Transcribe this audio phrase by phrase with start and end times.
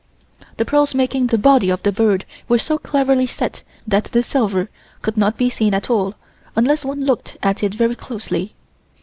[0.57, 4.67] The pearls making the body of the bird were so cleverly set that the silver
[5.03, 6.15] could not be seen at all
[6.55, 8.55] unless one looked at it very closely.